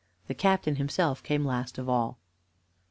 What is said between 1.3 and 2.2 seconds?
last of all.